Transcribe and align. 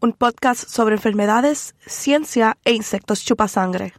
un 0.00 0.12
podcast 0.12 0.68
sobre 0.68 0.94
enfermedades, 0.94 1.74
ciencia 1.86 2.58
e 2.64 2.72
insectos 2.72 3.24
chupasangre. 3.24 3.94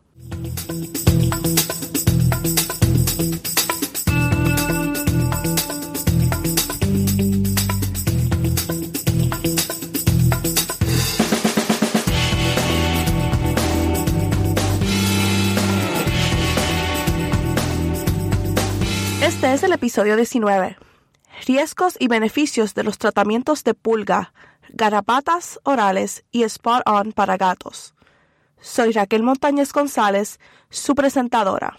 Este 19.22 19.54
es 19.54 19.64
el 19.64 19.74
episodio 19.74 20.16
19. 20.16 20.78
Riesgos 21.46 21.96
y 22.00 22.08
beneficios 22.08 22.74
de 22.74 22.84
los 22.84 22.98
tratamientos 22.98 23.64
de 23.64 23.74
pulga, 23.74 24.34
garrapatas 24.70 25.60
orales 25.64 26.24
y 26.32 26.44
spot 26.44 26.84
on 26.86 27.12
para 27.14 27.38
gatos. 27.38 27.94
Soy 28.60 28.92
Raquel 28.92 29.24
Montañez 29.24 29.72
González, 29.72 30.40
su 30.70 30.96
presentadora. 30.96 31.78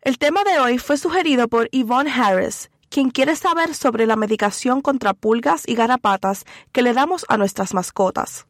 El 0.00 0.18
tema 0.18 0.44
de 0.44 0.58
hoy 0.58 0.78
fue 0.78 0.96
sugerido 0.96 1.48
por 1.48 1.68
Yvonne 1.70 2.10
Harris, 2.10 2.70
quien 2.88 3.10
quiere 3.10 3.36
saber 3.36 3.74
sobre 3.74 4.06
la 4.06 4.16
medicación 4.16 4.80
contra 4.80 5.14
pulgas 5.14 5.64
y 5.66 5.74
garrapatas 5.74 6.44
que 6.72 6.82
le 6.82 6.94
damos 6.94 7.26
a 7.28 7.36
nuestras 7.36 7.74
mascotas. 7.74 8.46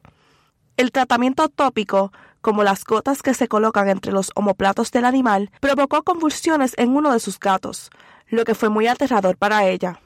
El 0.77 0.91
tratamiento 0.91 1.49
tópico, 1.49 2.13
como 2.41 2.63
las 2.63 2.85
gotas 2.85 3.21
que 3.21 3.33
se 3.33 3.47
colocan 3.47 3.89
entre 3.89 4.13
los 4.13 4.31
omoplatos 4.35 4.91
del 4.91 5.05
animal, 5.05 5.51
provocó 5.59 6.03
convulsiones 6.03 6.73
en 6.77 6.95
uno 6.95 7.11
de 7.11 7.19
sus 7.19 7.39
gatos, 7.39 7.89
lo 8.27 8.45
que 8.45 8.55
fue 8.55 8.69
muy 8.69 8.87
aterrador 8.87 9.35
para 9.35 9.67
ella. 9.67 9.99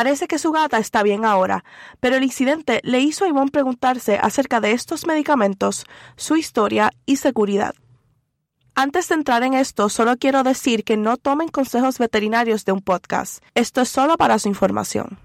Parece 0.00 0.28
que 0.28 0.38
su 0.38 0.50
gata 0.50 0.78
está 0.78 1.02
bien 1.02 1.26
ahora, 1.26 1.62
pero 2.00 2.16
el 2.16 2.24
incidente 2.24 2.80
le 2.84 3.00
hizo 3.00 3.26
a 3.26 3.28
Yvonne 3.28 3.50
preguntarse 3.50 4.18
acerca 4.18 4.58
de 4.58 4.72
estos 4.72 5.06
medicamentos, 5.06 5.84
su 6.16 6.36
historia 6.36 6.90
y 7.04 7.16
seguridad. 7.16 7.74
Antes 8.74 9.08
de 9.08 9.16
entrar 9.16 9.42
en 9.42 9.52
esto, 9.52 9.90
solo 9.90 10.16
quiero 10.16 10.42
decir 10.42 10.84
que 10.84 10.96
no 10.96 11.18
tomen 11.18 11.48
consejos 11.48 11.98
veterinarios 11.98 12.64
de 12.64 12.72
un 12.72 12.80
podcast. 12.80 13.44
Esto 13.54 13.82
es 13.82 13.90
solo 13.90 14.16
para 14.16 14.38
su 14.38 14.48
información. 14.48 15.18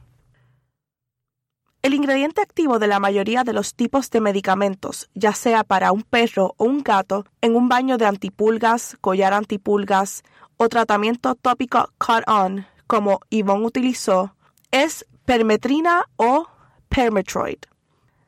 El 1.82 1.94
ingrediente 1.94 2.42
activo 2.42 2.78
de 2.78 2.88
la 2.88 3.00
mayoría 3.00 3.46
de 3.46 3.54
los 3.54 3.76
tipos 3.76 4.10
de 4.10 4.20
medicamentos, 4.20 5.10
ya 5.14 5.32
sea 5.32 5.64
para 5.64 5.94
un 5.94 6.04
perro 6.04 6.54
o 6.58 6.66
un 6.66 6.84
gato, 6.84 7.26
en 7.40 7.56
un 7.56 7.70
baño 7.70 7.98
de 7.98 8.08
antipulgas, 8.08 8.98
collar 9.00 9.32
antipulgas 9.32 10.24
o 10.58 10.68
tratamiento 10.68 11.34
tópico 11.36 11.88
cut-on, 11.98 12.66
como 12.88 13.22
Yvonne 13.30 13.66
utilizó, 13.66 14.35
es 14.76 15.06
permetrina 15.24 16.04
o 16.18 16.48
permetroid. 16.90 17.60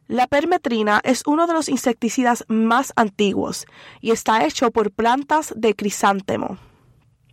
La 0.07 0.27
permetrina 0.27 1.01
es 1.03 1.23
uno 1.25 1.45
de 1.45 1.51
los 1.51 1.67
insecticidas 1.67 2.45
más 2.47 2.93
antiguos 2.95 3.65
y 3.99 4.11
está 4.11 4.45
hecho 4.45 4.71
por 4.71 4.91
plantas 4.91 5.53
de 5.57 5.75
crisántemo. 5.75 6.57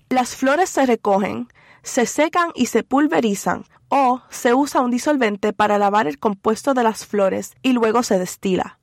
Las 0.09 0.35
flores 0.35 0.69
se 0.69 0.85
recogen, 0.85 1.47
se 1.85 2.07
secan 2.07 2.51
y 2.57 2.67
se 2.67 2.83
pulverizan, 2.83 3.65
o 3.89 4.23
se 4.31 4.53
usa 4.53 4.81
un 4.81 4.91
disolvente 4.91 5.53
para 5.53 5.79
lavar 5.79 6.09
el 6.09 6.19
compuesto 6.19 6.75
de 6.75 6.83
las 6.83 7.07
flores 7.07 7.53
y 7.63 7.73
luego 7.73 8.03
se 8.03 8.19
destila. 8.19 8.81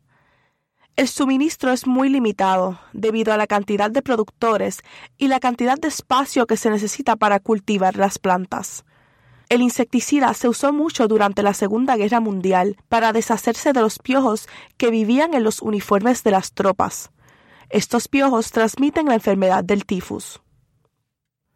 El 0.95 1.09
suministro 1.09 1.73
es 1.73 1.85
muy 1.85 2.07
limitado 2.07 2.79
debido 2.93 3.33
a 3.33 3.37
la 3.37 3.47
cantidad 3.47 3.91
de 3.91 4.01
productores 4.01 4.79
y 5.17 5.27
la 5.27 5.41
cantidad 5.41 5.77
de 5.77 5.89
espacio 5.89 6.47
que 6.47 6.55
se 6.55 6.69
necesita 6.69 7.17
para 7.17 7.41
cultivar 7.41 7.97
las 7.97 8.17
plantas. 8.17 8.85
El 9.51 9.61
insecticida 9.61 10.33
se 10.33 10.47
usó 10.47 10.71
mucho 10.71 11.09
durante 11.09 11.43
la 11.43 11.53
Segunda 11.53 11.97
Guerra 11.97 12.21
Mundial 12.21 12.77
para 12.87 13.11
deshacerse 13.11 13.73
de 13.73 13.81
los 13.81 13.99
piojos 13.99 14.47
que 14.77 14.91
vivían 14.91 15.33
en 15.33 15.43
los 15.43 15.61
uniformes 15.61 16.23
de 16.23 16.31
las 16.31 16.53
tropas. 16.53 17.11
Estos 17.69 18.07
piojos 18.07 18.51
transmiten 18.51 19.07
la 19.07 19.15
enfermedad 19.15 19.61
del 19.61 19.85
tifus. 19.85 20.39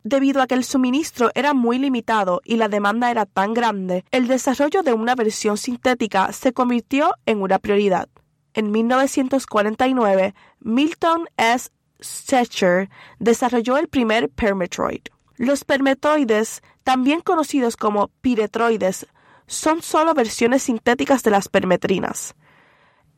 Debido 0.03 0.41
a 0.41 0.47
que 0.47 0.55
el 0.55 0.65
suministro 0.65 1.31
era 1.35 1.53
muy 1.53 1.79
limitado 1.79 2.41
y 2.43 2.57
la 2.57 2.67
demanda 2.67 3.11
era 3.11 3.25
tan 3.25 3.53
grande, 3.53 4.03
el 4.11 4.27
desarrollo 4.27 4.83
de 4.83 4.91
una 4.91 5.15
versión 5.15 5.55
sintética 5.55 6.33
se 6.33 6.51
convirtió 6.51 7.13
en 7.25 7.41
una 7.41 7.59
prioridad. 7.59 8.09
En 8.53 8.71
1949, 8.71 10.35
Milton 10.59 11.29
S. 11.37 11.69
Stetcher 12.03 12.89
desarrolló 13.19 13.77
el 13.77 13.87
primer 13.87 14.27
permetroid. 14.27 15.14
Los 15.37 15.65
permetroides, 15.65 16.61
también 16.83 17.21
conocidos 17.21 17.75
como 17.75 18.09
piretroides, 18.21 19.07
son 19.47 19.81
solo 19.81 20.13
versiones 20.13 20.63
sintéticas 20.63 21.23
de 21.23 21.31
las 21.31 21.49
permetrinas. 21.49 22.35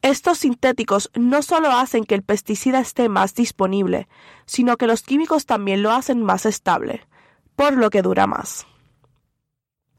Estos 0.01 0.39
sintéticos 0.39 1.09
no 1.15 1.41
solo 1.41 1.71
hacen 1.71 2.03
que 2.03 2.15
el 2.15 2.23
pesticida 2.23 2.79
esté 2.79 3.09
más 3.09 3.33
disponible, 3.33 4.07
sino 4.45 4.77
que 4.77 4.87
los 4.87 5.01
químicos 5.01 5.45
también 5.45 5.81
lo 5.83 5.91
hacen 5.91 6.21
más 6.21 6.45
estable, 6.45 7.07
por 7.55 7.73
lo 7.75 7.89
que 7.89 8.01
dura 8.01 8.27
más. 8.27 8.67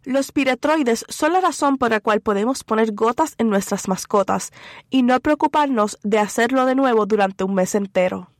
Los 0.04 0.32
piretroides 0.32 1.04
son 1.08 1.32
la 1.32 1.40
razón 1.40 1.76
por 1.76 1.90
la 1.90 2.00
cual 2.00 2.20
podemos 2.20 2.64
poner 2.64 2.92
gotas 2.94 3.34
en 3.38 3.50
nuestras 3.50 3.88
mascotas 3.88 4.52
y 4.88 5.02
no 5.02 5.20
preocuparnos 5.20 5.98
de 6.02 6.18
hacerlo 6.18 6.64
de 6.64 6.74
nuevo 6.74 7.04
durante 7.04 7.44
un 7.44 7.54
mes 7.54 7.74
entero. 7.74 8.30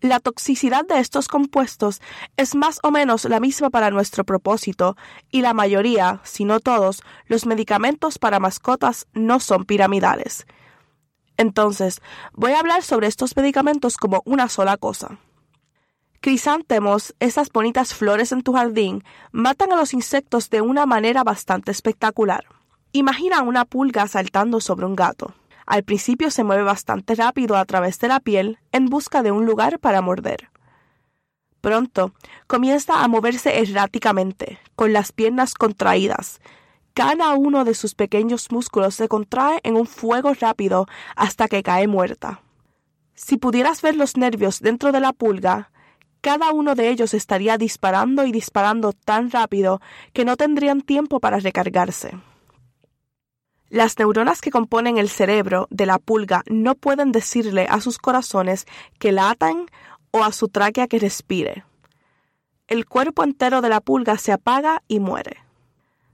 La 0.00 0.20
toxicidad 0.20 0.86
de 0.86 0.98
estos 0.98 1.28
compuestos 1.28 2.00
es 2.36 2.54
más 2.54 2.80
o 2.82 2.90
menos 2.90 3.24
la 3.26 3.40
misma 3.40 3.70
para 3.70 3.90
nuestro 3.90 4.24
propósito 4.24 4.96
y 5.30 5.42
la 5.42 5.54
mayoría, 5.54 6.20
si 6.24 6.44
no 6.44 6.60
todos, 6.60 7.02
los 7.26 7.46
medicamentos 7.46 8.18
para 8.18 8.40
mascotas 8.40 9.06
no 9.12 9.40
son 9.40 9.64
piramidales, 9.64 10.46
entonces, 11.40 12.02
voy 12.34 12.52
a 12.52 12.60
hablar 12.60 12.82
sobre 12.82 13.06
estos 13.06 13.34
medicamentos 13.34 13.96
como 13.96 14.20
una 14.26 14.50
sola 14.50 14.76
cosa. 14.76 15.16
Crisántemos, 16.20 17.14
esas 17.18 17.48
bonitas 17.50 17.94
flores 17.94 18.32
en 18.32 18.42
tu 18.42 18.52
jardín, 18.52 19.04
matan 19.32 19.72
a 19.72 19.76
los 19.76 19.94
insectos 19.94 20.50
de 20.50 20.60
una 20.60 20.84
manera 20.84 21.24
bastante 21.24 21.70
espectacular. 21.70 22.44
Imagina 22.92 23.40
una 23.40 23.64
pulga 23.64 24.06
saltando 24.06 24.60
sobre 24.60 24.84
un 24.84 24.94
gato. 24.94 25.32
Al 25.70 25.84
principio 25.84 26.32
se 26.32 26.42
mueve 26.42 26.64
bastante 26.64 27.14
rápido 27.14 27.54
a 27.54 27.64
través 27.64 28.00
de 28.00 28.08
la 28.08 28.18
piel 28.18 28.58
en 28.72 28.86
busca 28.86 29.22
de 29.22 29.30
un 29.30 29.46
lugar 29.46 29.78
para 29.78 30.02
morder. 30.02 30.50
Pronto 31.60 32.12
comienza 32.48 33.04
a 33.04 33.06
moverse 33.06 33.60
erráticamente, 33.60 34.58
con 34.74 34.92
las 34.92 35.12
piernas 35.12 35.54
contraídas, 35.54 36.40
cada 36.92 37.34
uno 37.34 37.64
de 37.64 37.74
sus 37.74 37.94
pequeños 37.94 38.50
músculos 38.50 38.96
se 38.96 39.06
contrae 39.06 39.60
en 39.62 39.76
un 39.76 39.86
fuego 39.86 40.34
rápido 40.34 40.86
hasta 41.14 41.46
que 41.46 41.62
cae 41.62 41.86
muerta. 41.86 42.42
Si 43.14 43.36
pudieras 43.36 43.80
ver 43.80 43.94
los 43.94 44.16
nervios 44.16 44.58
dentro 44.58 44.90
de 44.90 44.98
la 44.98 45.12
pulga, 45.12 45.70
cada 46.20 46.50
uno 46.50 46.74
de 46.74 46.88
ellos 46.88 47.14
estaría 47.14 47.58
disparando 47.58 48.26
y 48.26 48.32
disparando 48.32 48.92
tan 48.92 49.30
rápido 49.30 49.80
que 50.12 50.24
no 50.24 50.36
tendrían 50.36 50.80
tiempo 50.80 51.20
para 51.20 51.38
recargarse. 51.38 52.18
Las 53.70 53.96
neuronas 54.00 54.40
que 54.40 54.50
componen 54.50 54.98
el 54.98 55.08
cerebro 55.08 55.68
de 55.70 55.86
la 55.86 56.00
pulga 56.00 56.42
no 56.46 56.74
pueden 56.74 57.12
decirle 57.12 57.68
a 57.70 57.80
sus 57.80 57.98
corazones 57.98 58.66
que 58.98 59.12
latan 59.12 59.66
o 60.10 60.24
a 60.24 60.32
su 60.32 60.48
tráquea 60.48 60.88
que 60.88 60.98
respire. 60.98 61.64
El 62.66 62.84
cuerpo 62.86 63.22
entero 63.22 63.60
de 63.60 63.68
la 63.68 63.80
pulga 63.80 64.18
se 64.18 64.32
apaga 64.32 64.82
y 64.88 64.98
muere. 64.98 65.36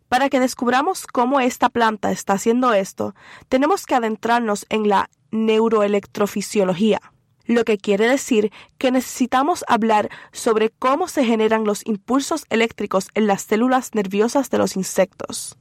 Para 0.09 0.29
que 0.29 0.39
descubramos 0.39 1.07
cómo 1.07 1.41
esta 1.41 1.71
planta 1.71 2.13
está 2.13 2.35
haciendo 2.35 2.75
esto, 2.75 3.15
tenemos 3.49 3.87
que 3.87 3.95
adentrarnos 3.95 4.67
en 4.69 4.89
la 4.89 5.09
neuroelectrofisiología. 5.31 7.01
lo 7.49 7.65
que 7.65 7.79
quiere 7.79 8.09
decir 8.09 8.51
que 8.77 8.91
necesitamos 8.91 9.65
hablar 9.69 10.11
sobre 10.33 10.71
cómo 10.71 11.07
se 11.07 11.25
generan 11.25 11.63
los 11.63 11.87
impulsos 11.87 12.45
eléctricos 12.51 13.09
en 13.15 13.29
las 13.29 13.43
células 13.43 13.95
nerviosas 13.95 14.51
de 14.51 14.59
los 14.59 14.75
insectos. 14.75 15.57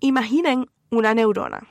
Imaginen 0.00 0.66
una 0.90 1.14
neurona. 1.14 1.66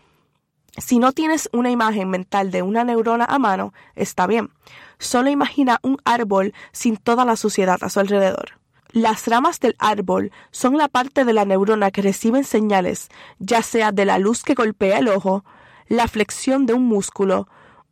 Si 0.78 1.00
no 1.00 1.12
tienes 1.12 1.50
una 1.54 1.72
imagen 1.72 2.10
mental 2.10 2.52
de 2.52 2.62
una 2.62 2.84
neurona 2.84 3.26
a 3.26 3.40
mano, 3.40 3.74
está 3.96 4.28
bien. 4.28 4.52
Solo 5.00 5.30
imagina 5.30 5.80
un 5.82 5.98
árbol 6.06 6.54
sin 6.72 6.98
toda 6.98 7.26
la 7.26 7.36
suciedad 7.36 7.80
a 7.82 7.90
su 7.90 8.00
alrededor. 8.00 8.60
Las 8.92 9.28
ramas 9.28 9.60
del 9.60 9.76
árbol 9.80 10.32
son 10.52 10.78
la 10.78 10.88
parte 10.88 11.26
de 11.26 11.34
la 11.34 11.46
neurona 11.46 11.92
que 11.92 12.02
reciben 12.02 12.44
señales, 12.44 13.10
ya 13.40 13.62
sea 13.62 13.92
de 13.92 14.06
la 14.06 14.18
luz 14.20 14.44
que 14.44 14.54
golpea 14.54 15.00
el 15.00 15.10
ojo, 15.10 15.44
la 15.88 16.08
flexión 16.08 16.66
de 16.66 16.74
un 16.74 16.86
músculo 16.86 17.48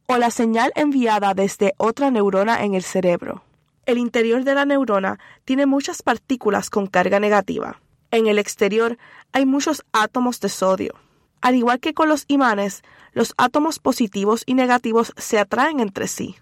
o 0.08 0.18
la 0.18 0.30
señal 0.30 0.72
enviada 0.76 1.34
desde 1.34 1.74
otra 1.78 2.12
neurona 2.12 2.64
en 2.64 2.76
el 2.76 2.84
cerebro. 2.84 3.44
El 3.86 3.98
interior 3.98 4.44
de 4.44 4.56
la 4.56 4.66
neurona 4.66 5.20
tiene 5.44 5.66
muchas 5.66 6.02
partículas 6.02 6.70
con 6.70 6.88
carga 6.88 7.20
negativa. 7.20 7.82
En 8.12 8.28
el 8.28 8.40
exterior 8.40 8.98
hay 9.32 9.46
muchos 9.46 9.84
átomos 9.92 10.40
de 10.40 10.50
sodio. 10.50 10.96
Al 11.42 11.56
igual 11.56 11.80
que 11.80 11.94
con 11.94 12.10
los 12.10 12.26
imanes, 12.28 12.84
los 13.14 13.34
átomos 13.38 13.80
positivos 13.80 14.44
y 14.46 14.54
negativos 14.54 15.14
se 15.18 15.40
atraen 15.40 15.80
entre 15.80 16.08
sí, 16.08 16.36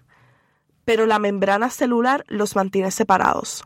pero 0.84 1.06
la 1.06 1.18
membrana 1.18 1.70
celular 1.70 2.24
los 2.28 2.56
mantiene 2.56 2.90
separados. 2.90 3.64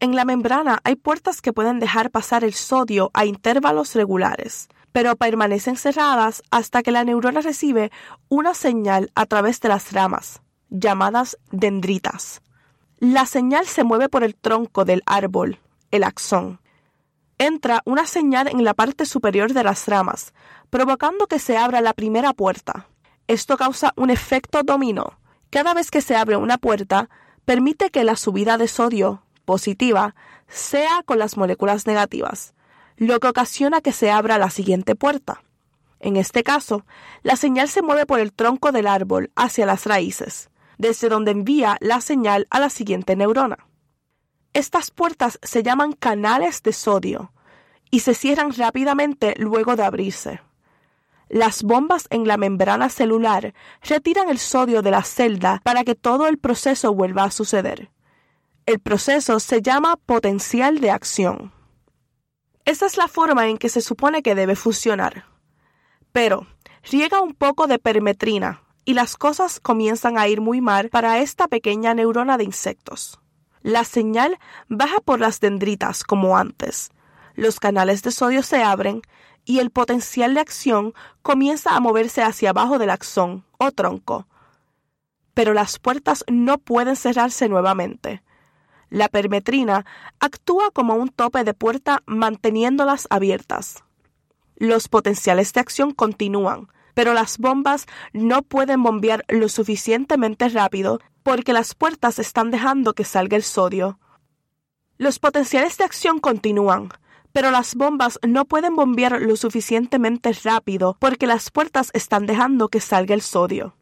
En 0.00 0.14
la 0.14 0.24
membrana 0.24 0.78
hay 0.84 0.94
puertas 0.94 1.42
que 1.42 1.52
pueden 1.52 1.80
dejar 1.80 2.10
pasar 2.10 2.44
el 2.44 2.54
sodio 2.54 3.10
a 3.14 3.24
intervalos 3.24 3.94
regulares, 3.94 4.68
pero 4.92 5.16
permanecen 5.16 5.76
cerradas 5.76 6.42
hasta 6.50 6.82
que 6.82 6.92
la 6.92 7.04
neurona 7.04 7.40
recibe 7.40 7.90
una 8.28 8.54
señal 8.54 9.10
a 9.14 9.26
través 9.26 9.60
de 9.60 9.68
las 9.68 9.92
ramas, 9.92 10.40
llamadas 10.70 11.36
dendritas. 11.50 12.42
La 12.98 13.26
señal 13.26 13.66
se 13.66 13.84
mueve 13.84 14.08
por 14.08 14.24
el 14.24 14.34
tronco 14.34 14.84
del 14.84 15.02
árbol, 15.06 15.58
el 15.90 16.04
axón. 16.04 16.60
Entra 17.38 17.82
una 17.84 18.06
señal 18.06 18.48
en 18.48 18.64
la 18.64 18.74
parte 18.74 19.06
superior 19.06 19.52
de 19.52 19.62
las 19.62 19.86
ramas, 19.86 20.34
provocando 20.70 21.28
que 21.28 21.38
se 21.38 21.56
abra 21.56 21.80
la 21.80 21.92
primera 21.92 22.32
puerta. 22.32 22.88
Esto 23.28 23.56
causa 23.56 23.92
un 23.96 24.10
efecto 24.10 24.62
dominó. 24.64 25.18
Cada 25.50 25.72
vez 25.72 25.90
que 25.90 26.00
se 26.00 26.16
abre 26.16 26.36
una 26.36 26.58
puerta, 26.58 27.08
permite 27.44 27.90
que 27.90 28.02
la 28.02 28.16
subida 28.16 28.58
de 28.58 28.66
sodio 28.66 29.22
positiva 29.44 30.16
sea 30.48 31.02
con 31.04 31.18
las 31.18 31.36
moléculas 31.36 31.86
negativas, 31.86 32.54
lo 32.96 33.20
que 33.20 33.28
ocasiona 33.28 33.80
que 33.80 33.92
se 33.92 34.10
abra 34.10 34.38
la 34.38 34.50
siguiente 34.50 34.96
puerta. 34.96 35.42
En 36.00 36.16
este 36.16 36.42
caso, 36.42 36.84
la 37.22 37.36
señal 37.36 37.68
se 37.68 37.82
mueve 37.82 38.04
por 38.04 38.18
el 38.18 38.32
tronco 38.32 38.72
del 38.72 38.88
árbol 38.88 39.30
hacia 39.36 39.64
las 39.64 39.86
raíces, 39.86 40.50
desde 40.76 41.08
donde 41.08 41.30
envía 41.30 41.76
la 41.80 42.00
señal 42.00 42.48
a 42.50 42.58
la 42.58 42.68
siguiente 42.68 43.14
neurona. 43.14 43.67
Estas 44.52 44.90
puertas 44.90 45.38
se 45.42 45.62
llaman 45.62 45.92
canales 45.92 46.62
de 46.62 46.72
sodio 46.72 47.32
y 47.90 48.00
se 48.00 48.14
cierran 48.14 48.52
rápidamente 48.52 49.34
luego 49.38 49.76
de 49.76 49.84
abrirse. 49.84 50.40
Las 51.28 51.62
bombas 51.62 52.06
en 52.10 52.26
la 52.26 52.38
membrana 52.38 52.88
celular 52.88 53.54
retiran 53.82 54.30
el 54.30 54.38
sodio 54.38 54.80
de 54.80 54.90
la 54.90 55.02
celda 55.02 55.60
para 55.62 55.84
que 55.84 55.94
todo 55.94 56.26
el 56.26 56.38
proceso 56.38 56.94
vuelva 56.94 57.24
a 57.24 57.30
suceder. 57.30 57.90
El 58.64 58.80
proceso 58.80 59.38
se 59.38 59.60
llama 59.60 59.96
potencial 59.96 60.80
de 60.80 60.90
acción. 60.90 61.52
Esta 62.64 62.86
es 62.86 62.96
la 62.96 63.08
forma 63.08 63.48
en 63.48 63.58
que 63.58 63.68
se 63.68 63.80
supone 63.80 64.22
que 64.22 64.34
debe 64.34 64.56
funcionar. 64.56 65.26
Pero 66.12 66.46
riega 66.90 67.20
un 67.20 67.34
poco 67.34 67.66
de 67.66 67.78
permetrina 67.78 68.62
y 68.84 68.94
las 68.94 69.16
cosas 69.16 69.60
comienzan 69.60 70.18
a 70.18 70.28
ir 70.28 70.40
muy 70.40 70.60
mal 70.62 70.88
para 70.88 71.18
esta 71.18 71.48
pequeña 71.48 71.92
neurona 71.92 72.38
de 72.38 72.44
insectos. 72.44 73.20
La 73.68 73.84
señal 73.84 74.38
baja 74.70 74.98
por 75.04 75.20
las 75.20 75.40
dendritas 75.40 76.02
como 76.02 76.38
antes. 76.38 76.90
Los 77.34 77.60
canales 77.60 78.02
de 78.02 78.12
sodio 78.12 78.42
se 78.42 78.62
abren 78.62 79.02
y 79.44 79.58
el 79.58 79.68
potencial 79.68 80.32
de 80.32 80.40
acción 80.40 80.94
comienza 81.20 81.76
a 81.76 81.80
moverse 81.80 82.22
hacia 82.22 82.48
abajo 82.48 82.78
del 82.78 82.88
axón 82.88 83.44
o 83.58 83.70
tronco. 83.70 84.26
Pero 85.34 85.52
las 85.52 85.78
puertas 85.78 86.24
no 86.28 86.56
pueden 86.56 86.96
cerrarse 86.96 87.50
nuevamente. 87.50 88.22
La 88.88 89.10
permetrina 89.10 89.84
actúa 90.18 90.70
como 90.70 90.94
un 90.94 91.10
tope 91.10 91.44
de 91.44 91.52
puerta 91.52 92.02
manteniéndolas 92.06 93.06
abiertas. 93.10 93.84
Los 94.56 94.88
potenciales 94.88 95.52
de 95.52 95.60
acción 95.60 95.92
continúan, 95.92 96.68
pero 96.98 97.14
las 97.14 97.38
bombas 97.38 97.86
no 98.12 98.42
pueden 98.42 98.82
bombear 98.82 99.24
lo 99.28 99.48
suficientemente 99.48 100.48
rápido 100.48 101.00
porque 101.22 101.52
las 101.52 101.76
puertas 101.76 102.18
están 102.18 102.50
dejando 102.50 102.92
que 102.92 103.04
salga 103.04 103.36
el 103.36 103.44
sodio. 103.44 104.00
Los 104.96 105.20
potenciales 105.20 105.78
de 105.78 105.84
acción 105.84 106.18
continúan, 106.18 106.88
pero 107.32 107.52
las 107.52 107.76
bombas 107.76 108.18
no 108.26 108.46
pueden 108.46 108.74
bombear 108.74 109.22
lo 109.22 109.36
suficientemente 109.36 110.32
rápido 110.42 110.96
porque 110.98 111.28
las 111.28 111.52
puertas 111.52 111.90
están 111.94 112.26
dejando 112.26 112.66
que 112.66 112.80
salga 112.80 113.14
el 113.14 113.22
sodio. 113.22 113.76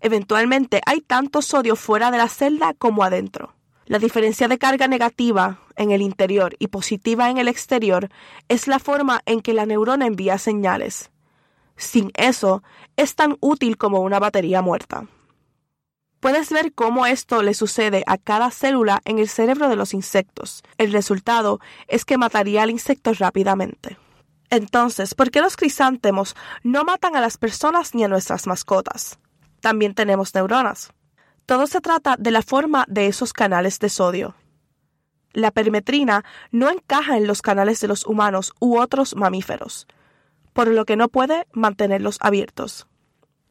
Eventualmente 0.00 0.80
hay 0.86 1.02
tanto 1.02 1.42
sodio 1.42 1.76
fuera 1.76 2.10
de 2.10 2.16
la 2.16 2.30
celda 2.30 2.72
como 2.72 3.04
adentro. 3.04 3.54
La 3.84 3.98
diferencia 3.98 4.48
de 4.48 4.56
carga 4.56 4.88
negativa 4.88 5.60
en 5.76 5.90
el 5.90 6.00
interior 6.00 6.56
y 6.58 6.68
positiva 6.68 7.28
en 7.28 7.36
el 7.36 7.48
exterior 7.48 8.08
es 8.48 8.68
la 8.68 8.78
forma 8.78 9.20
en 9.26 9.42
que 9.42 9.52
la 9.52 9.66
neurona 9.66 10.06
envía 10.06 10.38
señales. 10.38 11.10
Sin 11.76 12.10
eso, 12.14 12.62
es 12.96 13.14
tan 13.14 13.36
útil 13.40 13.76
como 13.76 14.00
una 14.00 14.18
batería 14.18 14.62
muerta. 14.62 15.06
Puedes 16.20 16.50
ver 16.50 16.72
cómo 16.72 17.04
esto 17.04 17.42
le 17.42 17.52
sucede 17.52 18.02
a 18.06 18.16
cada 18.16 18.50
célula 18.50 19.02
en 19.04 19.18
el 19.18 19.28
cerebro 19.28 19.68
de 19.68 19.76
los 19.76 19.92
insectos. 19.92 20.62
El 20.78 20.90
resultado 20.90 21.60
es 21.86 22.06
que 22.06 22.16
mataría 22.16 22.62
al 22.62 22.70
insecto 22.70 23.12
rápidamente. 23.12 23.98
Entonces, 24.48 25.14
¿por 25.14 25.30
qué 25.30 25.40
los 25.40 25.56
crisantemos 25.56 26.34
no 26.62 26.84
matan 26.84 27.16
a 27.16 27.20
las 27.20 27.36
personas 27.36 27.94
ni 27.94 28.04
a 28.04 28.08
nuestras 28.08 28.46
mascotas? 28.46 29.18
También 29.60 29.94
tenemos 29.94 30.34
neuronas. 30.34 30.92
Todo 31.44 31.66
se 31.66 31.80
trata 31.80 32.16
de 32.18 32.30
la 32.30 32.40
forma 32.40 32.86
de 32.88 33.06
esos 33.06 33.32
canales 33.32 33.78
de 33.78 33.90
sodio. 33.90 34.34
La 35.34 35.50
perimetrina 35.50 36.24
no 36.52 36.70
encaja 36.70 37.18
en 37.18 37.26
los 37.26 37.42
canales 37.42 37.80
de 37.80 37.88
los 37.88 38.06
humanos 38.06 38.54
u 38.60 38.78
otros 38.78 39.14
mamíferos, 39.14 39.86
por 40.54 40.68
lo 40.68 40.86
que 40.86 40.96
no 40.96 41.08
puede 41.08 41.46
mantenerlos 41.52 42.16
abiertos. 42.20 42.86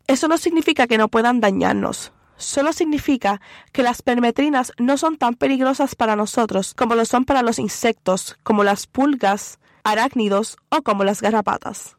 Eso 0.08 0.28
no 0.28 0.40
significa 0.40 0.88
que 0.88 0.98
no 0.98 1.08
puedan 1.08 1.40
dañarnos, 1.40 2.12
solo 2.38 2.74
significa 2.74 3.40
que 3.72 3.84
las 3.84 4.02
perimetrinas 4.02 4.74
no 4.78 4.98
son 4.98 5.18
tan 5.18 5.36
peligrosas 5.36 5.96
para 5.96 6.16
nosotros 6.16 6.74
como 6.74 6.96
lo 6.96 7.06
son 7.06 7.26
para 7.26 7.44
los 7.44 7.60
insectos, 7.60 8.38
como 8.44 8.64
las 8.64 8.88
pulgas, 8.88 9.60
arácnidos 9.84 10.58
o 10.70 10.82
como 10.82 11.04
las 11.04 11.22
garrapatas. 11.22 11.98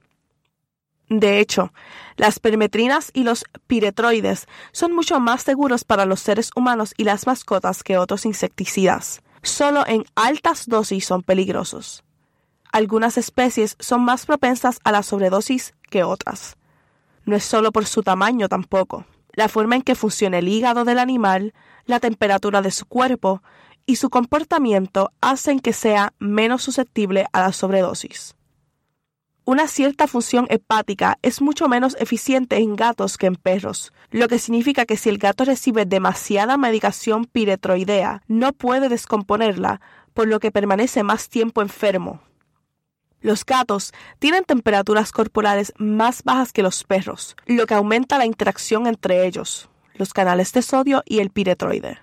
De 1.08 1.38
hecho, 1.38 1.72
las 2.16 2.38
perimetrinas 2.38 3.10
y 3.12 3.24
los 3.24 3.44
piretroides 3.66 4.46
son 4.72 4.94
mucho 4.94 5.20
más 5.20 5.42
seguros 5.42 5.84
para 5.84 6.06
los 6.06 6.20
seres 6.20 6.50
humanos 6.56 6.94
y 6.96 7.04
las 7.04 7.26
mascotas 7.26 7.82
que 7.82 7.98
otros 7.98 8.24
insecticidas. 8.24 9.22
Solo 9.42 9.86
en 9.86 10.04
altas 10.14 10.66
dosis 10.66 11.04
son 11.04 11.22
peligrosos. 11.22 12.03
Algunas 12.74 13.18
especies 13.18 13.76
son 13.78 14.04
más 14.04 14.26
propensas 14.26 14.80
a 14.82 14.90
la 14.90 15.04
sobredosis 15.04 15.74
que 15.90 16.02
otras. 16.02 16.56
No 17.24 17.36
es 17.36 17.44
solo 17.44 17.70
por 17.70 17.86
su 17.86 18.02
tamaño 18.02 18.48
tampoco. 18.48 19.04
La 19.32 19.48
forma 19.48 19.76
en 19.76 19.82
que 19.82 19.94
funciona 19.94 20.38
el 20.38 20.48
hígado 20.48 20.84
del 20.84 20.98
animal, 20.98 21.54
la 21.84 22.00
temperatura 22.00 22.62
de 22.62 22.72
su 22.72 22.86
cuerpo 22.86 23.44
y 23.86 23.94
su 23.94 24.10
comportamiento 24.10 25.12
hacen 25.20 25.60
que 25.60 25.72
sea 25.72 26.14
menos 26.18 26.64
susceptible 26.64 27.26
a 27.32 27.42
la 27.42 27.52
sobredosis. 27.52 28.34
Una 29.44 29.68
cierta 29.68 30.08
función 30.08 30.48
hepática 30.50 31.20
es 31.22 31.40
mucho 31.40 31.68
menos 31.68 31.96
eficiente 32.00 32.56
en 32.56 32.74
gatos 32.74 33.18
que 33.18 33.26
en 33.26 33.36
perros, 33.36 33.92
lo 34.10 34.26
que 34.26 34.40
significa 34.40 34.84
que 34.84 34.96
si 34.96 35.10
el 35.10 35.18
gato 35.18 35.44
recibe 35.44 35.86
demasiada 35.86 36.56
medicación 36.56 37.26
piretroidea, 37.26 38.24
no 38.26 38.52
puede 38.52 38.88
descomponerla, 38.88 39.80
por 40.12 40.26
lo 40.26 40.40
que 40.40 40.50
permanece 40.50 41.04
más 41.04 41.28
tiempo 41.28 41.62
enfermo. 41.62 42.20
Los 43.24 43.46
gatos 43.46 43.94
tienen 44.18 44.44
temperaturas 44.44 45.10
corporales 45.10 45.72
más 45.78 46.24
bajas 46.24 46.52
que 46.52 46.62
los 46.62 46.84
perros, 46.84 47.36
lo 47.46 47.64
que 47.64 47.72
aumenta 47.72 48.18
la 48.18 48.26
interacción 48.26 48.86
entre 48.86 49.26
ellos, 49.26 49.70
los 49.94 50.12
canales 50.12 50.52
de 50.52 50.60
sodio 50.60 51.02
y 51.06 51.20
el 51.20 51.30
piretroide. 51.30 52.00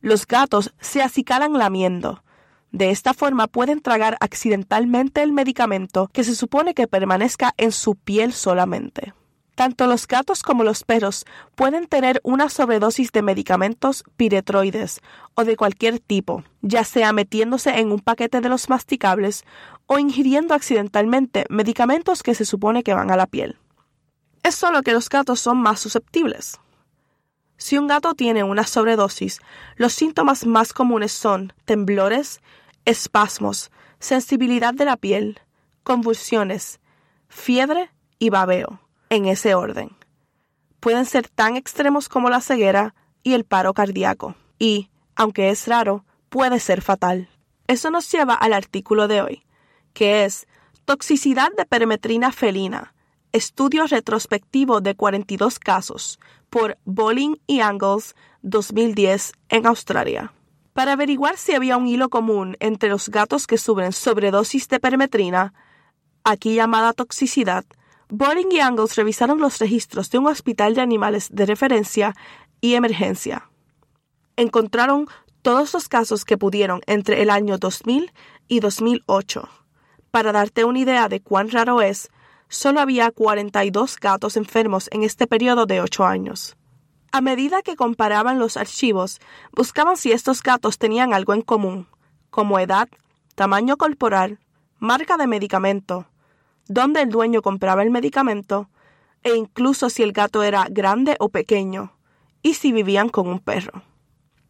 Los 0.00 0.28
gatos 0.28 0.72
se 0.78 1.02
acicalan 1.02 1.54
lamiendo, 1.54 2.22
de 2.70 2.92
esta 2.92 3.14
forma 3.14 3.48
pueden 3.48 3.80
tragar 3.80 4.16
accidentalmente 4.20 5.24
el 5.24 5.32
medicamento 5.32 6.08
que 6.12 6.22
se 6.22 6.36
supone 6.36 6.72
que 6.72 6.86
permanezca 6.86 7.52
en 7.56 7.72
su 7.72 7.96
piel 7.96 8.32
solamente. 8.32 9.12
Tanto 9.60 9.86
los 9.86 10.06
gatos 10.06 10.42
como 10.42 10.64
los 10.64 10.84
perros 10.84 11.26
pueden 11.54 11.86
tener 11.86 12.18
una 12.22 12.48
sobredosis 12.48 13.12
de 13.12 13.20
medicamentos 13.20 14.04
piretroides 14.16 15.02
o 15.34 15.44
de 15.44 15.54
cualquier 15.54 15.98
tipo, 15.98 16.44
ya 16.62 16.82
sea 16.82 17.12
metiéndose 17.12 17.78
en 17.78 17.92
un 17.92 18.00
paquete 18.00 18.40
de 18.40 18.48
los 18.48 18.70
masticables 18.70 19.44
o 19.92 19.98
ingiriendo 19.98 20.54
accidentalmente 20.54 21.46
medicamentos 21.48 22.22
que 22.22 22.36
se 22.36 22.44
supone 22.44 22.84
que 22.84 22.94
van 22.94 23.10
a 23.10 23.16
la 23.16 23.26
piel. 23.26 23.58
Es 24.44 24.54
solo 24.54 24.84
que 24.84 24.92
los 24.92 25.08
gatos 25.08 25.40
son 25.40 25.60
más 25.60 25.80
susceptibles. 25.80 26.60
Si 27.56 27.76
un 27.76 27.88
gato 27.88 28.14
tiene 28.14 28.44
una 28.44 28.62
sobredosis, 28.68 29.40
los 29.74 29.92
síntomas 29.92 30.46
más 30.46 30.72
comunes 30.72 31.10
son 31.10 31.52
temblores, 31.64 32.40
espasmos, 32.84 33.72
sensibilidad 33.98 34.72
de 34.72 34.84
la 34.84 34.96
piel, 34.96 35.40
convulsiones, 35.82 36.78
fiebre 37.26 37.90
y 38.20 38.30
babeo, 38.30 38.78
en 39.08 39.26
ese 39.26 39.56
orden. 39.56 39.96
Pueden 40.78 41.04
ser 41.04 41.26
tan 41.26 41.56
extremos 41.56 42.08
como 42.08 42.30
la 42.30 42.40
ceguera 42.40 42.94
y 43.24 43.34
el 43.34 43.42
paro 43.42 43.74
cardíaco, 43.74 44.36
y, 44.56 44.88
aunque 45.16 45.50
es 45.50 45.66
raro, 45.66 46.04
puede 46.28 46.60
ser 46.60 46.80
fatal. 46.80 47.28
Eso 47.66 47.90
nos 47.90 48.08
lleva 48.12 48.34
al 48.34 48.52
artículo 48.52 49.08
de 49.08 49.20
hoy, 49.20 49.42
que 49.92 50.24
es 50.24 50.46
Toxicidad 50.84 51.50
de 51.56 51.66
perimetrina 51.66 52.32
felina, 52.32 52.94
estudio 53.32 53.86
retrospectivo 53.86 54.80
de 54.80 54.96
42 54.96 55.60
casos, 55.60 56.18
por 56.48 56.78
Bowling 56.84 57.36
y 57.46 57.60
Angles 57.60 58.16
2010 58.42 59.32
en 59.50 59.66
Australia. 59.66 60.32
Para 60.72 60.92
averiguar 60.92 61.36
si 61.36 61.52
había 61.52 61.76
un 61.76 61.86
hilo 61.86 62.08
común 62.08 62.56
entre 62.58 62.88
los 62.88 63.08
gatos 63.08 63.46
que 63.46 63.56
sufren 63.56 63.92
sobredosis 63.92 64.68
de 64.68 64.80
permetrina, 64.80 65.54
aquí 66.24 66.54
llamada 66.54 66.92
toxicidad, 66.92 67.64
Bowling 68.08 68.50
y 68.50 68.58
Angles 68.58 68.96
revisaron 68.96 69.38
los 69.38 69.60
registros 69.60 70.10
de 70.10 70.18
un 70.18 70.26
hospital 70.26 70.74
de 70.74 70.80
animales 70.80 71.28
de 71.30 71.46
referencia 71.46 72.16
y 72.60 72.74
emergencia. 72.74 73.48
Encontraron 74.34 75.06
todos 75.42 75.72
los 75.72 75.88
casos 75.88 76.24
que 76.24 76.36
pudieron 76.36 76.80
entre 76.86 77.22
el 77.22 77.30
año 77.30 77.58
2000 77.58 78.12
y 78.48 78.58
2008. 78.58 79.59
Para 80.10 80.32
darte 80.32 80.64
una 80.64 80.80
idea 80.80 81.08
de 81.08 81.20
cuán 81.20 81.50
raro 81.50 81.82
es, 81.82 82.10
solo 82.48 82.80
había 82.80 83.10
42 83.10 83.96
gatos 84.00 84.36
enfermos 84.36 84.88
en 84.92 85.04
este 85.04 85.26
periodo 85.26 85.66
de 85.66 85.80
8 85.80 86.04
años. 86.04 86.56
A 87.12 87.20
medida 87.20 87.62
que 87.62 87.76
comparaban 87.76 88.38
los 88.38 88.56
archivos, 88.56 89.20
buscaban 89.52 89.96
si 89.96 90.12
estos 90.12 90.42
gatos 90.42 90.78
tenían 90.78 91.12
algo 91.12 91.34
en 91.34 91.42
común, 91.42 91.88
como 92.30 92.58
edad, 92.58 92.88
tamaño 93.34 93.76
corporal, 93.76 94.38
marca 94.78 95.16
de 95.16 95.26
medicamento, 95.26 96.06
dónde 96.66 97.02
el 97.02 97.08
dueño 97.08 97.42
compraba 97.42 97.82
el 97.82 97.90
medicamento, 97.90 98.68
e 99.22 99.34
incluso 99.34 99.90
si 99.90 100.02
el 100.02 100.12
gato 100.12 100.42
era 100.42 100.66
grande 100.70 101.16
o 101.20 101.28
pequeño, 101.28 101.92
y 102.42 102.54
si 102.54 102.72
vivían 102.72 103.08
con 103.08 103.28
un 103.28 103.38
perro. 103.38 103.82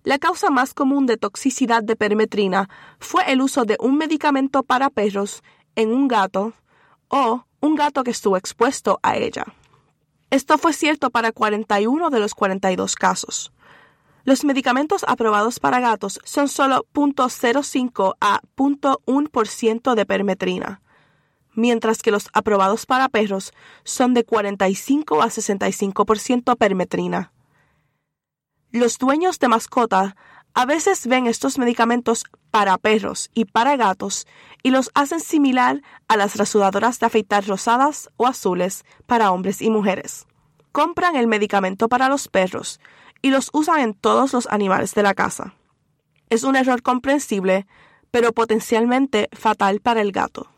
La 0.03 0.19
causa 0.19 0.51
más 0.51 0.73
común 0.73 1.05
de 1.07 1.19
toxicidad 1.19 1.83
de 1.83 1.95
perimetrina 1.95 2.71
fue 2.99 3.31
el 3.31 3.43
uso 3.43 3.65
de 3.65 3.77
un 3.81 3.99
medicamento 3.99 4.63
para 4.63 4.89
perros 4.89 5.43
en 5.75 5.93
un 5.93 6.09
gato 6.09 6.55
o 7.09 7.45
un 7.61 7.75
gato 7.75 8.03
que 8.03 8.11
estuvo 8.11 8.39
expuesto 8.39 8.99
a 9.03 9.17
ella. 9.17 9.45
Esto 10.31 10.57
fue 10.57 10.73
cierto 10.73 11.11
para 11.11 11.33
41 11.33 12.09
de 12.09 12.21
los 12.21 12.35
42 12.35 12.95
casos. 12.95 13.53
Los 14.25 14.45
medicamentos 14.45 15.05
aprobados 15.07 15.61
para 15.61 15.81
gatos 15.81 16.21
son 16.25 16.49
solo 16.49 16.87
0.05 16.95 18.15
a 18.21 18.41
0.1% 18.57 19.95
de 19.95 20.07
permetrina, 20.07 20.83
mientras 21.55 22.01
que 22.01 22.11
los 22.11 22.29
aprobados 22.33 22.87
para 22.87 23.09
perros 23.09 23.53
son 23.85 24.15
de 24.15 24.25
45 24.25 25.23
a 25.23 25.27
65% 25.27 26.57
permetrina. 26.57 27.33
Los 28.73 28.99
dueños 28.99 29.41
de 29.41 29.49
mascota 29.49 30.15
a 30.55 30.65
veces 30.65 31.09
ven 31.09 31.27
estos 31.27 31.59
medicamentos 31.59 32.25
para 32.53 32.79
perros 32.79 33.29
y 33.35 33.45
para 33.45 33.77
gatos 33.77 34.29
y 34.63 34.71
los 34.71 34.91
hacen 34.95 35.19
similar 35.19 35.83
a 36.07 36.17
las 36.17 36.37
rasudadoras 36.37 37.01
de 37.01 37.07
afeitar 37.07 37.45
rosadas 37.47 38.11
o 38.17 38.29
azules 38.29 38.85
para 39.07 39.33
hombres 39.33 39.61
y 39.61 39.71
mujeres. 39.71 40.27
Compran 40.71 41.17
el 41.17 41.27
medicamento 41.27 41.89
para 41.89 42.09
los 42.09 42.29
perros 42.29 42.81
y 43.23 43.31
los 43.31 43.51
usan 43.53 43.81
en 43.81 43.95
todos 43.95 44.33
los 44.33 44.47
animales 44.47 44.95
de 44.95 45.03
la 45.03 45.15
casa. 45.15 45.55
Es 46.29 46.45
un 46.45 46.55
error 46.55 46.81
comprensible, 46.83 47.67
pero 48.13 48.33
potencialmente 48.33 49.29
fatal 49.33 49.81
para 49.81 50.01
el 50.01 50.13
gato. 50.13 50.49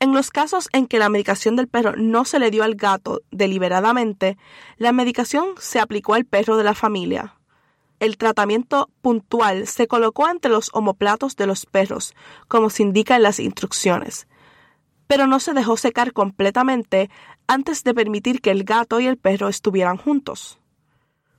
En 0.00 0.14
los 0.14 0.30
casos 0.30 0.68
en 0.72 0.86
que 0.86 0.98
la 0.98 1.10
medicación 1.10 1.56
del 1.56 1.68
perro 1.68 1.94
no 1.96 2.24
se 2.24 2.38
le 2.38 2.50
dio 2.50 2.64
al 2.64 2.74
gato 2.74 3.20
deliberadamente, 3.30 4.38
la 4.78 4.92
medicación 4.92 5.50
se 5.58 5.78
aplicó 5.78 6.14
al 6.14 6.24
perro 6.24 6.56
de 6.56 6.64
la 6.64 6.74
familia, 6.74 7.36
el 8.00 8.16
tratamiento 8.16 8.88
puntual 9.02 9.66
se 9.66 9.86
colocó 9.86 10.26
entre 10.28 10.50
los 10.50 10.70
omoplatos 10.72 11.36
de 11.36 11.46
los 11.46 11.66
perros, 11.66 12.14
como 12.48 12.70
se 12.70 12.82
indica 12.82 13.14
en 13.14 13.22
las 13.22 13.38
instrucciones, 13.38 14.26
pero 15.06 15.26
no 15.26 15.38
se 15.38 15.52
dejó 15.52 15.76
secar 15.76 16.14
completamente 16.14 17.10
antes 17.46 17.84
de 17.84 17.92
permitir 17.92 18.40
que 18.40 18.52
el 18.52 18.64
gato 18.64 19.00
y 19.00 19.06
el 19.06 19.18
perro 19.18 19.48
estuvieran 19.48 19.98
juntos. 19.98 20.58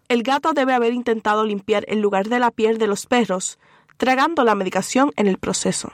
El 0.08 0.22
gato 0.22 0.53
debe 0.53 0.74
haber 0.74 0.94
intentado 0.94 1.46
limpiar 1.46 1.84
el 1.88 2.00
lugar 2.00 2.27
de 2.27 2.38
la 2.38 2.51
piel 2.51 2.77
de 2.77 2.86
los 2.86 3.08
perros, 3.08 3.58
tragando 3.98 4.44
la 4.44 4.53
medicación 4.53 5.12
en 5.15 5.25
el 5.25 5.39
proceso. 5.39 5.91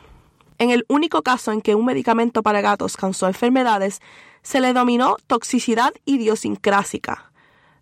En 0.58 0.72
el 0.72 0.86
único 0.88 1.22
caso 1.22 1.52
en 1.52 1.62
que 1.62 1.76
un 1.76 1.86
medicamento 1.86 2.42
para 2.44 2.62
gatos 2.62 2.98
causó 2.98 3.28
enfermedades, 3.28 4.02
se 4.42 4.60
le 4.60 4.74
dominó 4.74 5.18
toxicidad 5.28 5.94
idiosincrásica, 6.06 7.32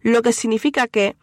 lo 0.02 0.22
que 0.22 0.34
significa 0.34 0.88
que, 0.88 1.16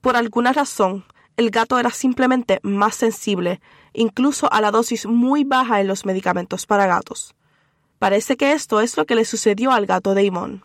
por 0.00 0.16
alguna 0.16 0.52
razón, 0.52 1.04
el 1.36 1.50
gato 1.50 1.78
era 1.78 1.90
simplemente 1.90 2.60
más 2.62 2.94
sensible, 2.94 3.60
incluso 3.92 4.52
a 4.52 4.60
la 4.60 4.70
dosis 4.70 5.06
muy 5.06 5.44
baja 5.44 5.80
en 5.80 5.88
los 5.88 6.04
medicamentos 6.04 6.66
para 6.66 6.86
gatos. 6.86 7.34
Parece 7.98 8.36
que 8.36 8.52
esto 8.52 8.80
es 8.80 8.96
lo 8.96 9.06
que 9.06 9.14
le 9.14 9.24
sucedió 9.24 9.72
al 9.72 9.86
gato 9.86 10.14
de 10.14 10.24
Imon. 10.24 10.64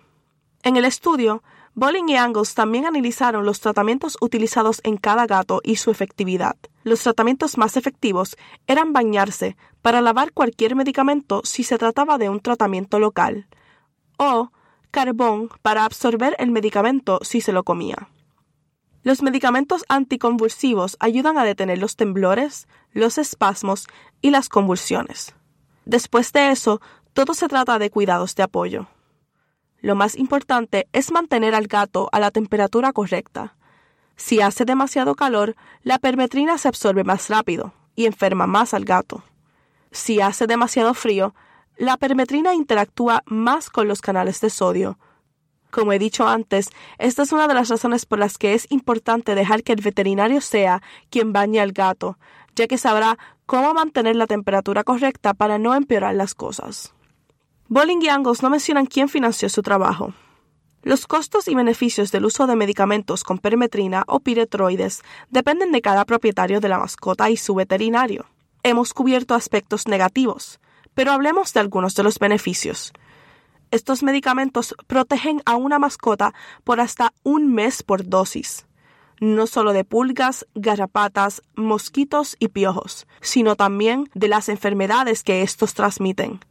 En 0.63 0.77
el 0.77 0.85
estudio, 0.85 1.43
Bolling 1.77 2.07
y 2.07 2.15
Angles 2.15 2.53
también 2.53 2.85
analizaron 2.85 3.45
los 3.45 3.59
tratamientos 3.59 4.17
utilizados 4.21 4.79
en 4.85 4.95
cada 4.95 5.27
gato 5.27 5.59
y 5.61 5.75
su 5.75 5.91
efectividad. 5.91 6.55
Los 6.85 7.01
tratamientos 7.01 7.57
más 7.57 7.75
efectivos 7.75 8.37
eran 8.65 8.93
bañarse 8.93 9.57
para 9.81 9.99
lavar 9.99 10.31
cualquier 10.31 10.77
medicamento 10.77 11.41
si 11.43 11.63
se 11.63 11.77
trataba 11.77 12.17
de 12.17 12.29
un 12.29 12.39
tratamiento 12.39 12.97
local, 12.97 13.47
o 14.17 14.51
carbón 14.89 15.49
para 15.61 15.83
absorber 15.83 16.33
el 16.39 16.51
medicamento 16.51 17.19
si 17.23 17.41
se 17.41 17.51
lo 17.51 17.63
comía. 17.63 18.07
Los 19.03 19.21
medicamentos 19.21 19.83
anticonvulsivos 19.89 20.95
ayudan 21.01 21.37
a 21.37 21.43
detener 21.43 21.79
los 21.79 21.97
temblores, 21.97 22.69
los 22.93 23.17
espasmos 23.17 23.85
y 24.21 24.29
las 24.29 24.47
convulsiones. 24.47 25.35
Después 25.83 26.31
de 26.31 26.51
eso, 26.51 26.79
todo 27.13 27.33
se 27.33 27.49
trata 27.49 27.77
de 27.79 27.89
cuidados 27.89 28.33
de 28.35 28.43
apoyo. 28.43 28.87
Lo 29.85 29.93
más 29.93 30.15
importante 30.15 30.87
es 30.93 31.11
mantener 31.11 31.53
al 31.53 31.67
gato 31.67 32.09
a 32.11 32.19
la 32.19 32.31
temperatura 32.31 32.91
correcta. 32.91 33.55
Si 34.15 34.41
hace 34.41 34.65
demasiado 34.65 35.13
calor, 35.13 35.55
la 35.83 35.99
permetrina 35.99 36.57
se 36.57 36.67
absorbe 36.67 37.03
más 37.03 37.29
rápido 37.29 37.71
y 37.95 38.07
enferma 38.07 38.47
más 38.47 38.73
al 38.73 38.83
gato. 38.83 39.21
Si 39.91 40.21
hace 40.21 40.47
demasiado 40.47 40.95
frío, 40.95 41.35
la 41.77 41.97
permetrina 41.97 42.55
interactúa 42.55 43.21
más 43.27 43.69
con 43.69 43.87
los 43.87 44.01
canales 44.01 44.41
de 44.41 44.49
sodio, 44.49 44.97
como 45.69 45.93
he 45.93 45.99
dicho 45.99 46.27
antes, 46.27 46.71
esta 46.97 47.21
es 47.21 47.31
una 47.31 47.47
de 47.47 47.53
las 47.53 47.69
razones 47.69 48.07
por 48.07 48.17
las 48.17 48.39
que 48.39 48.55
es 48.55 48.65
importante 48.71 49.35
dejar 49.35 49.61
que 49.61 49.73
el 49.73 49.81
veterinario 49.81 50.41
sea 50.41 50.81
quien 51.11 51.31
bañe 51.31 51.59
al 51.59 51.73
gato, 51.73 52.17
ya 52.55 52.65
que 52.65 52.79
sabrá 52.79 53.19
cómo 53.45 53.75
mantener 53.75 54.15
la 54.15 54.25
temperatura 54.25 54.83
correcta 54.83 55.35
para 55.35 55.59
no 55.59 55.75
empeorar 55.75 56.15
las 56.15 56.33
cosas. 56.33 56.94
Bolling 57.67 58.03
y 58.03 58.09
Angles 58.09 58.43
no 58.43 58.51
mencionan 58.51 58.85
quién 58.85 59.09
financió 59.09 59.49
su 59.49 59.63
trabajo. 59.63 60.13
Los 60.83 61.07
costos 61.07 61.47
y 61.47 61.55
beneficios 61.55 62.11
del 62.11 62.25
uso 62.25 62.45
de 62.45 62.55
medicamentos 62.55 63.23
con 63.23 63.39
permetrina 63.39 64.03
o 64.05 64.19
piretroides 64.19 65.01
dependen 65.31 65.71
de 65.71 65.81
cada 65.81 66.05
propietario 66.05 66.59
de 66.59 66.69
la 66.69 66.77
mascota 66.77 67.31
y 67.31 67.37
su 67.37 67.55
veterinario. 67.55 68.27
Hemos 68.61 68.93
cubierto 68.93 69.33
aspectos 69.33 69.87
negativos, 69.87 70.59
pero 70.93 71.11
hablemos 71.11 71.53
de 71.53 71.59
algunos 71.61 71.95
de 71.95 72.03
los 72.03 72.19
beneficios. 72.19 72.93
Estos 73.71 74.03
medicamentos 74.03 74.75
protegen 74.85 75.41
a 75.45 75.55
una 75.55 75.79
mascota 75.79 76.35
por 76.63 76.79
hasta 76.79 77.13
un 77.23 77.51
mes 77.51 77.81
por 77.81 78.07
dosis, 78.07 78.67
no 79.19 79.47
solo 79.47 79.73
de 79.73 79.83
pulgas, 79.83 80.45
garrapatas, 80.53 81.41
mosquitos 81.55 82.35
y 82.37 82.49
piojos, 82.49 83.07
sino 83.21 83.55
también 83.55 84.07
de 84.13 84.27
las 84.27 84.49
enfermedades 84.49 85.23
que 85.23 85.41
estos 85.41 85.73
transmiten, 85.73 86.41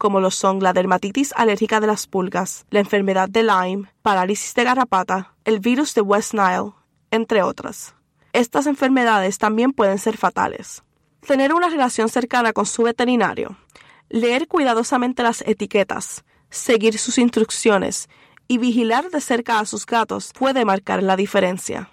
como 0.00 0.20
lo 0.20 0.30
son 0.30 0.60
la 0.60 0.72
dermatitis 0.72 1.34
alérgica 1.36 1.78
de 1.78 1.86
las 1.86 2.06
pulgas, 2.06 2.64
la 2.70 2.80
enfermedad 2.80 3.28
de 3.28 3.42
Lyme, 3.42 3.92
parálisis 4.00 4.54
de 4.54 4.64
garrapata, 4.64 5.34
el 5.44 5.60
virus 5.60 5.94
de 5.94 6.00
West 6.00 6.32
Nile, 6.32 6.72
entre 7.10 7.42
otras. 7.42 7.94
Estas 8.32 8.66
enfermedades 8.66 9.36
también 9.36 9.74
pueden 9.74 9.98
ser 9.98 10.16
fatales. 10.16 10.82
Tener 11.20 11.52
una 11.52 11.68
relación 11.68 12.08
cercana 12.08 12.54
con 12.54 12.64
su 12.64 12.82
veterinario, 12.82 13.58
leer 14.08 14.48
cuidadosamente 14.48 15.22
las 15.22 15.42
etiquetas, 15.42 16.24
seguir 16.48 16.96
sus 16.96 17.18
instrucciones 17.18 18.08
y 18.48 18.56
vigilar 18.56 19.10
de 19.10 19.20
cerca 19.20 19.58
a 19.58 19.66
sus 19.66 19.84
gatos 19.84 20.32
puede 20.32 20.64
marcar 20.64 21.02
la 21.02 21.14
diferencia. 21.14 21.90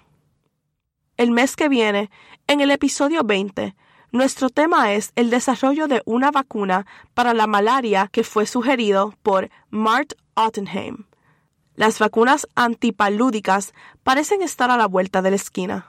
El 1.18 1.30
mes 1.30 1.56
que 1.56 1.68
viene, 1.68 2.10
en 2.46 2.62
el 2.62 2.70
episodio 2.70 3.22
20, 3.22 3.76
nuestro 4.10 4.48
tema 4.48 4.92
es 4.92 5.12
el 5.16 5.28
desarrollo 5.28 5.86
de 5.86 6.02
una 6.06 6.30
vacuna 6.30 6.86
para 7.14 7.34
la 7.34 7.46
malaria 7.46 8.08
que 8.10 8.24
fue 8.24 8.46
sugerido 8.46 9.14
por 9.22 9.50
Mart 9.70 10.14
Ottenheim. 10.34 11.04
Las 11.74 11.98
vacunas 11.98 12.48
antipalúdicas 12.54 13.74
parecen 14.02 14.42
estar 14.42 14.70
a 14.70 14.76
la 14.76 14.86
vuelta 14.86 15.22
de 15.22 15.30
la 15.30 15.36
esquina. 15.36 15.86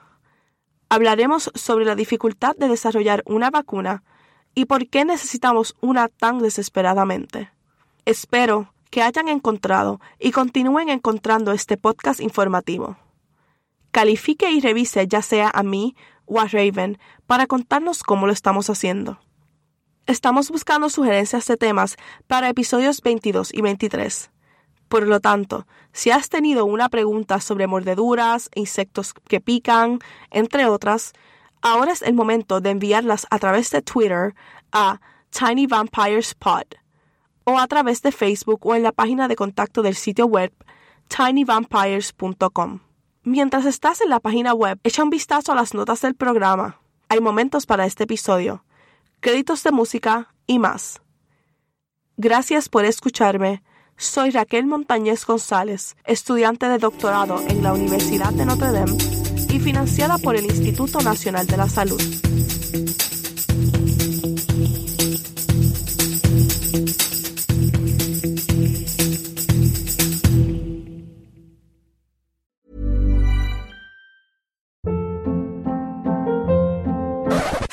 Hablaremos 0.88 1.50
sobre 1.54 1.84
la 1.84 1.94
dificultad 1.94 2.54
de 2.56 2.68
desarrollar 2.68 3.22
una 3.26 3.50
vacuna 3.50 4.02
y 4.54 4.66
por 4.66 4.88
qué 4.88 5.04
necesitamos 5.04 5.76
una 5.80 6.08
tan 6.08 6.40
desesperadamente. 6.40 7.50
Espero 8.04 8.74
que 8.90 9.02
hayan 9.02 9.28
encontrado 9.28 10.00
y 10.18 10.32
continúen 10.32 10.90
encontrando 10.90 11.52
este 11.52 11.76
podcast 11.76 12.20
informativo. 12.20 12.98
Califique 13.92 14.50
y 14.50 14.60
revise 14.60 15.06
ya 15.08 15.22
sea 15.22 15.50
a 15.52 15.62
mí 15.62 15.96
o 16.30 16.40
a 16.40 16.46
Raven 16.46 16.98
para 17.26 17.46
contarnos 17.46 18.02
cómo 18.02 18.26
lo 18.26 18.32
estamos 18.32 18.70
haciendo. 18.70 19.18
Estamos 20.06 20.50
buscando 20.50 20.88
sugerencias 20.88 21.46
de 21.46 21.56
temas 21.56 21.96
para 22.26 22.48
episodios 22.48 23.02
22 23.02 23.52
y 23.52 23.60
23. 23.60 24.30
Por 24.88 25.06
lo 25.06 25.20
tanto, 25.20 25.66
si 25.92 26.10
has 26.10 26.28
tenido 26.28 26.64
una 26.64 26.88
pregunta 26.88 27.40
sobre 27.40 27.66
mordeduras, 27.66 28.48
insectos 28.54 29.12
que 29.12 29.40
pican, 29.40 29.98
entre 30.30 30.66
otras, 30.66 31.12
ahora 31.62 31.92
es 31.92 32.02
el 32.02 32.14
momento 32.14 32.60
de 32.60 32.70
enviarlas 32.70 33.26
a 33.30 33.38
través 33.38 33.70
de 33.70 33.82
Twitter 33.82 34.34
a 34.72 35.00
Tiny 35.30 35.66
Vampires 35.66 36.34
Pod 36.34 36.64
o 37.44 37.58
a 37.58 37.66
través 37.66 38.02
de 38.02 38.12
Facebook 38.12 38.66
o 38.66 38.74
en 38.74 38.82
la 38.82 38.92
página 38.92 39.28
de 39.28 39.36
contacto 39.36 39.82
del 39.82 39.94
sitio 39.94 40.26
web 40.26 40.52
tinyvampires.com. 41.08 42.89
Mientras 43.22 43.66
estás 43.66 44.00
en 44.00 44.08
la 44.08 44.18
página 44.18 44.54
web, 44.54 44.78
echa 44.82 45.04
un 45.04 45.10
vistazo 45.10 45.52
a 45.52 45.54
las 45.54 45.74
notas 45.74 46.00
del 46.00 46.14
programa. 46.14 46.80
Hay 47.10 47.20
momentos 47.20 47.66
para 47.66 47.84
este 47.84 48.04
episodio, 48.04 48.64
créditos 49.20 49.62
de 49.62 49.72
música 49.72 50.32
y 50.46 50.58
más. 50.58 51.02
Gracias 52.16 52.70
por 52.70 52.86
escucharme. 52.86 53.62
Soy 53.98 54.30
Raquel 54.30 54.66
Montañez 54.66 55.26
González, 55.26 55.96
estudiante 56.06 56.66
de 56.70 56.78
doctorado 56.78 57.42
en 57.46 57.62
la 57.62 57.74
Universidad 57.74 58.32
de 58.32 58.46
Notre 58.46 58.72
Dame 58.72 58.96
y 59.52 59.60
financiada 59.60 60.16
por 60.16 60.34
el 60.34 60.46
Instituto 60.46 61.00
Nacional 61.00 61.46
de 61.46 61.56
la 61.58 61.68
Salud. 61.68 62.00